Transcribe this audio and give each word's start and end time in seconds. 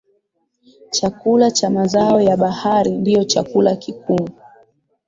Chakula 0.89 1.51
cha 1.51 1.69
mazao 1.69 2.21
ya 2.21 2.37
bahari 2.37 2.91
ndio 2.91 3.23
chakula 3.23 3.75
kikuu 3.75 4.27